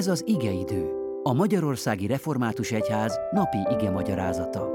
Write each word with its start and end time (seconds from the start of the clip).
Ez 0.00 0.08
az 0.08 0.22
igeidő, 0.26 0.90
a 1.22 1.32
Magyarországi 1.32 2.06
Református 2.06 2.72
Egyház 2.72 3.18
napi 3.30 3.58
ige 3.70 3.90
magyarázata. 3.90 4.68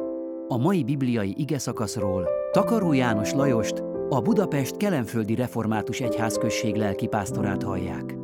A 0.47 0.57
mai 0.57 0.83
bibliai 0.83 1.33
ige 1.37 1.57
szakaszról 1.57 2.27
Takaró 2.51 2.93
János 2.93 3.31
Lajost, 3.31 3.83
a 4.09 4.21
Budapest 4.21 4.77
Kelenföldi 4.77 5.35
Református 5.35 5.99
Egyház 5.99 6.37
község 6.37 6.75
lelkipásztorát 6.75 7.63
hallják. 7.63 8.15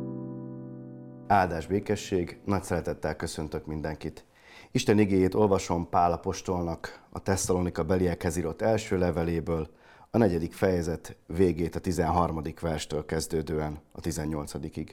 Áldás 1.26 1.66
békesség, 1.66 2.40
nagy 2.44 2.62
szeretettel 2.62 3.16
köszöntök 3.16 3.66
mindenkit. 3.66 4.24
Isten 4.70 4.98
igéjét 4.98 5.34
olvasom 5.34 5.88
Pál 5.88 6.12
apostolnak 6.12 7.04
a 7.10 7.22
Tesszalonika 7.22 7.84
beliekhez 7.84 8.36
írott 8.36 8.62
első 8.62 8.98
leveléből, 8.98 9.68
a 10.10 10.18
negyedik 10.18 10.52
fejezet 10.52 11.16
végét 11.26 11.76
a 11.76 11.80
13. 11.80 12.42
verstől 12.60 13.04
kezdődően 13.04 13.78
a 13.92 14.00
18-ig. 14.00 14.88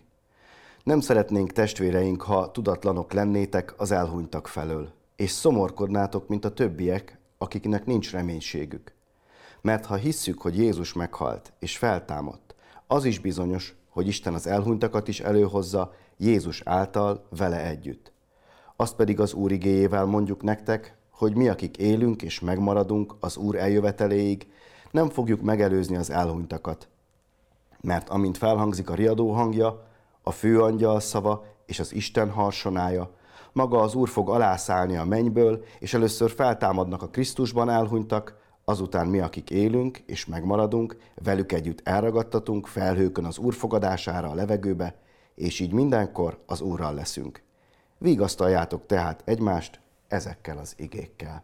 Nem 0.90 1.00
szeretnénk 1.00 1.52
testvéreink, 1.52 2.22
ha 2.22 2.52
tudatlanok 2.52 3.14
lennétek 3.14 3.74
az 3.78 3.92
elhunytak 3.92 4.48
felől, 4.48 4.92
és 5.16 5.32
szomorkodnátok, 5.32 6.28
mint 6.28 6.46
a 6.46 6.54
többiek, 6.54 7.20
akiknek 7.38 7.86
nincs 7.86 8.12
reménységük. 8.12 8.94
Mert 9.62 9.86
ha 9.86 9.96
hisszük, 9.96 10.42
hogy 10.42 10.58
Jézus 10.58 10.94
meghalt 10.94 11.54
és 11.60 11.78
feltámadt, 11.78 12.56
az 12.88 13.06
is 13.06 13.20
bizonyos, 13.20 13.76
hogy 13.90 14.08
Isten 14.08 14.34
az 14.34 14.48
elhunytakat 14.48 15.08
is 15.08 15.20
előhozza 15.20 15.94
Jézus 16.18 16.62
által 16.66 17.28
vele 17.38 17.66
együtt. 17.66 18.12
Azt 18.76 18.96
pedig 18.96 19.20
az 19.20 19.34
Úr 19.34 19.52
igéjével 19.52 20.06
mondjuk 20.06 20.44
nektek, 20.44 20.98
hogy 21.10 21.36
mi, 21.36 21.50
akik 21.50 21.78
élünk 21.78 22.22
és 22.22 22.40
megmaradunk 22.40 23.16
az 23.20 23.38
Úr 23.38 23.56
eljöveteléig, 23.56 24.48
nem 24.92 25.10
fogjuk 25.10 25.42
megelőzni 25.42 25.96
az 25.96 26.10
elhunytakat. 26.10 26.88
Mert 27.82 28.10
amint 28.10 28.38
felhangzik 28.38 28.90
a 28.90 28.96
riadó 28.96 29.32
hangja, 29.32 29.88
a 30.30 30.32
főangyal 30.32 31.00
szava 31.00 31.46
és 31.66 31.80
az 31.80 31.94
Isten 31.94 32.30
harsonája, 32.30 33.12
maga 33.52 33.82
az 33.82 33.94
Úr 33.94 34.10
fog 34.10 34.30
alászállni 34.30 34.98
a 34.98 35.06
mennyből, 35.06 35.64
és 35.80 35.94
először 35.94 36.32
feltámadnak 36.32 37.02
a 37.02 37.08
Krisztusban 37.08 37.70
elhunytak, 37.70 38.38
azután 38.66 39.08
mi, 39.08 39.20
akik 39.20 39.50
élünk 39.50 39.98
és 39.98 40.26
megmaradunk, 40.26 40.98
velük 41.24 41.52
együtt 41.52 41.88
elragadtatunk 41.88 42.68
felhőkön 42.68 43.26
az 43.26 43.38
Úr 43.38 43.54
fogadására 43.54 44.30
a 44.30 44.34
levegőbe, 44.34 44.96
és 45.36 45.60
így 45.60 45.72
mindenkor 45.72 46.40
az 46.46 46.62
Úrral 46.62 46.94
leszünk. 46.94 47.42
Vigasztaljátok 47.98 48.86
tehát 48.86 49.22
egymást 49.26 49.80
ezekkel 50.08 50.58
az 50.58 50.74
igékkel. 50.78 51.44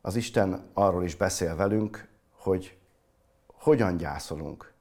Az 0.00 0.16
Isten 0.16 0.64
arról 0.72 1.04
is 1.04 1.14
beszél 1.14 1.56
velünk, 1.56 2.14
hogy 2.46 2.76
hogyan 3.46 3.96
gyászolunk. 3.96 4.72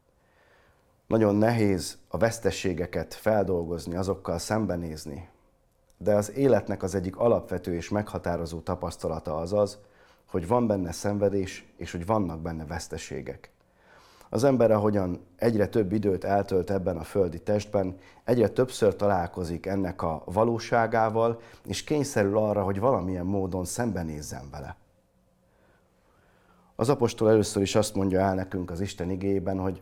Nagyon 1.08 1.35
nehéz 1.35 1.97
a 2.07 2.17
vesztességeket 2.17 3.13
feldolgozni, 3.13 3.95
azokkal 3.95 4.38
szembenézni, 4.38 5.30
de 5.97 6.16
az 6.16 6.31
életnek 6.31 6.83
az 6.83 6.95
egyik 6.95 7.17
alapvető 7.17 7.75
és 7.75 7.89
meghatározó 7.89 8.59
tapasztalata 8.59 9.38
az 9.38 9.53
az, 9.53 9.77
hogy 10.25 10.47
van 10.47 10.67
benne 10.67 10.91
szenvedés, 10.91 11.73
és 11.77 11.91
hogy 11.91 12.05
vannak 12.05 12.41
benne 12.41 12.66
veszteségek. 12.66 13.52
Az 14.29 14.44
ember, 14.44 14.72
ahogyan 14.72 15.25
egyre 15.35 15.67
több 15.67 15.91
időt 15.91 16.23
eltölt 16.23 16.69
ebben 16.69 16.97
a 16.97 17.03
földi 17.03 17.41
testben, 17.41 17.97
egyre 18.23 18.50
többször 18.50 18.95
találkozik 18.95 19.66
ennek 19.66 20.02
a 20.02 20.22
valóságával, 20.25 21.39
és 21.66 21.83
kényszerül 21.83 22.38
arra, 22.38 22.63
hogy 22.63 22.79
valamilyen 22.79 23.25
módon 23.25 23.66
szembenézzen 23.66 24.50
vele. 24.52 24.75
Az 26.76 26.90
apostol 26.90 27.30
először 27.30 27.62
is 27.62 27.76
azt 27.76 27.95
mondja 27.95 28.20
el 28.20 28.36
nekünk 28.36 28.72
az 28.72 28.80
Isten 28.80 29.09
igében, 29.09 29.59
hogy 29.59 29.81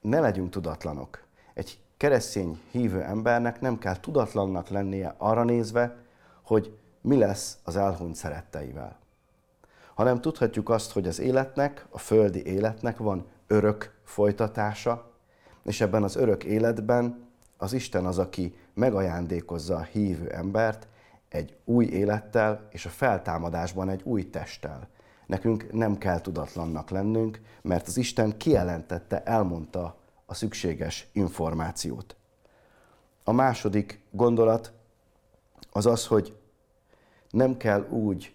ne 0.00 0.20
legyünk 0.20 0.50
tudatlanok. 0.50 1.22
Egy 1.54 1.78
keresztény 1.96 2.60
hívő 2.70 3.02
embernek 3.02 3.60
nem 3.60 3.78
kell 3.78 3.96
tudatlannak 3.96 4.68
lennie 4.68 5.14
arra 5.18 5.44
nézve, 5.44 5.96
hogy 6.42 6.76
mi 7.00 7.16
lesz 7.16 7.58
az 7.64 7.76
elhunyt 7.76 8.14
szeretteivel. 8.14 8.98
Hanem 9.94 10.20
tudhatjuk 10.20 10.68
azt, 10.68 10.92
hogy 10.92 11.06
az 11.06 11.18
életnek, 11.18 11.86
a 11.90 11.98
földi 11.98 12.46
életnek 12.46 12.98
van 12.98 13.26
örök 13.46 13.94
folytatása, 14.04 15.10
és 15.64 15.80
ebben 15.80 16.02
az 16.02 16.16
örök 16.16 16.44
életben 16.44 17.28
az 17.56 17.72
Isten 17.72 18.06
az, 18.06 18.18
aki 18.18 18.56
megajándékozza 18.74 19.76
a 19.76 19.82
hívő 19.82 20.30
embert 20.30 20.86
egy 21.28 21.56
új 21.64 21.84
élettel 21.84 22.68
és 22.70 22.86
a 22.86 22.90
feltámadásban 22.90 23.88
egy 23.88 24.02
új 24.02 24.30
testtel. 24.30 24.88
Nekünk 25.26 25.72
nem 25.72 25.98
kell 25.98 26.20
tudatlannak 26.20 26.90
lennünk, 26.90 27.40
mert 27.62 27.86
az 27.86 27.96
Isten 27.96 28.36
kijelentette, 28.36 29.22
elmondta 29.22 29.96
a 30.26 30.34
szükséges 30.34 31.08
információt. 31.12 32.16
A 33.24 33.32
második 33.32 34.00
gondolat 34.10 34.72
az 35.72 35.86
az, 35.86 36.06
hogy 36.06 36.36
nem 37.30 37.56
kell 37.56 37.88
úgy 37.88 38.34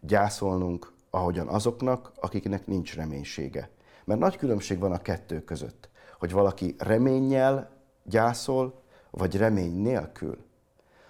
gyászolnunk, 0.00 0.92
ahogyan 1.10 1.48
azoknak, 1.48 2.12
akiknek 2.20 2.66
nincs 2.66 2.94
reménysége. 2.94 3.70
Mert 4.04 4.20
nagy 4.20 4.36
különbség 4.36 4.78
van 4.78 4.92
a 4.92 5.02
kettő 5.02 5.44
között, 5.44 5.88
hogy 6.18 6.32
valaki 6.32 6.74
reménnyel 6.78 7.70
gyászol, 8.02 8.82
vagy 9.10 9.36
remény 9.36 9.82
nélkül. 9.82 10.38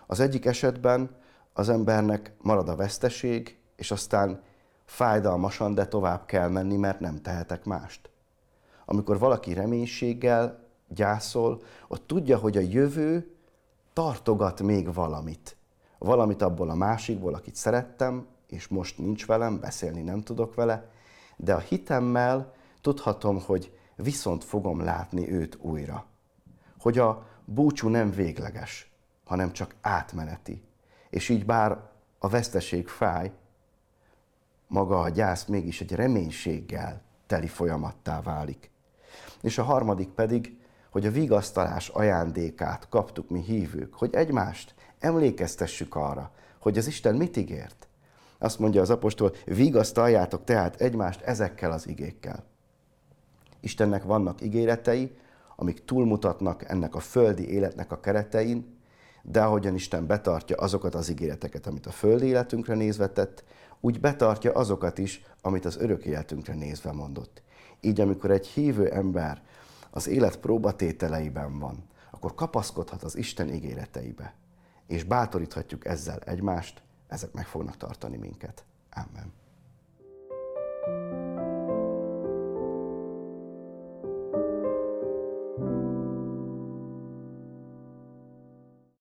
Az 0.06 0.20
egyik 0.20 0.44
esetben 0.44 1.16
az 1.52 1.68
embernek 1.68 2.32
marad 2.42 2.68
a 2.68 2.76
veszteség, 2.76 3.58
és 3.76 3.90
aztán 3.90 4.42
fájdalmasan, 4.88 5.74
de 5.74 5.86
tovább 5.86 6.26
kell 6.26 6.48
menni, 6.48 6.76
mert 6.76 7.00
nem 7.00 7.22
tehetek 7.22 7.64
mást. 7.64 8.10
Amikor 8.84 9.18
valaki 9.18 9.54
reménységgel 9.54 10.58
gyászol, 10.88 11.62
ott 11.88 12.06
tudja, 12.06 12.38
hogy 12.38 12.56
a 12.56 12.60
jövő 12.60 13.34
tartogat 13.92 14.62
még 14.62 14.94
valamit. 14.94 15.56
Valamit 15.98 16.42
abból 16.42 16.70
a 16.70 16.74
másikból, 16.74 17.34
akit 17.34 17.54
szerettem, 17.54 18.26
és 18.46 18.68
most 18.68 18.98
nincs 18.98 19.26
velem, 19.26 19.60
beszélni 19.60 20.02
nem 20.02 20.22
tudok 20.22 20.54
vele, 20.54 20.90
de 21.36 21.54
a 21.54 21.58
hitemmel 21.58 22.52
tudhatom, 22.80 23.40
hogy 23.46 23.78
viszont 23.96 24.44
fogom 24.44 24.80
látni 24.80 25.32
őt 25.32 25.58
újra. 25.60 26.04
Hogy 26.80 26.98
a 26.98 27.26
búcsú 27.44 27.88
nem 27.88 28.10
végleges, 28.10 28.92
hanem 29.24 29.52
csak 29.52 29.74
átmeneti. 29.80 30.62
És 31.10 31.28
így 31.28 31.44
bár 31.44 31.78
a 32.18 32.28
veszteség 32.28 32.88
fáj, 32.88 33.32
maga 34.68 35.00
a 35.00 35.08
gyász 35.08 35.44
mégis 35.44 35.80
egy 35.80 35.92
reménységgel 35.92 37.02
teli 37.26 37.46
folyamattá 37.46 38.20
válik. 38.22 38.70
És 39.42 39.58
a 39.58 39.62
harmadik 39.62 40.08
pedig, 40.08 40.56
hogy 40.90 41.06
a 41.06 41.10
vigasztalás 41.10 41.88
ajándékát 41.88 42.88
kaptuk 42.88 43.30
mi 43.30 43.40
hívők, 43.40 43.94
hogy 43.94 44.14
egymást 44.14 44.74
emlékeztessük 44.98 45.94
arra, 45.94 46.30
hogy 46.58 46.78
az 46.78 46.86
Isten 46.86 47.14
mit 47.14 47.36
ígért. 47.36 47.88
Azt 48.38 48.58
mondja 48.58 48.80
az 48.80 48.90
apostol, 48.90 49.32
vigasztaljátok 49.44 50.44
tehát 50.44 50.80
egymást 50.80 51.20
ezekkel 51.20 51.72
az 51.72 51.88
igékkel. 51.88 52.44
Istennek 53.60 54.02
vannak 54.02 54.42
ígéretei, 54.42 55.16
amik 55.56 55.84
túlmutatnak 55.84 56.68
ennek 56.68 56.94
a 56.94 57.00
földi 57.00 57.48
életnek 57.48 57.92
a 57.92 58.00
keretein, 58.00 58.76
de 59.22 59.42
ahogyan 59.42 59.74
Isten 59.74 60.06
betartja 60.06 60.56
azokat 60.56 60.94
az 60.94 61.08
ígéreteket, 61.08 61.66
amit 61.66 61.86
a 61.86 61.90
földi 61.90 62.26
életünkre 62.26 62.74
nézve 62.74 63.08
tett, 63.08 63.44
úgy 63.80 64.00
betartja 64.00 64.52
azokat 64.52 64.98
is, 64.98 65.24
amit 65.40 65.64
az 65.64 65.76
örök 65.76 66.04
életünkre 66.04 66.54
nézve 66.54 66.92
mondott. 66.92 67.42
Így, 67.80 68.00
amikor 68.00 68.30
egy 68.30 68.46
hívő 68.46 68.90
ember 68.92 69.42
az 69.90 70.06
élet 70.06 70.38
próbatételeiben 70.38 71.58
van, 71.58 71.84
akkor 72.10 72.34
kapaszkodhat 72.34 73.02
az 73.02 73.16
Isten 73.16 73.48
ígéreteibe, 73.48 74.34
és 74.86 75.04
bátoríthatjuk 75.04 75.86
ezzel 75.86 76.18
egymást, 76.18 76.82
ezek 77.08 77.32
meg 77.32 77.46
fognak 77.46 77.76
tartani 77.76 78.16
minket. 78.16 78.64
Amen. 78.90 79.32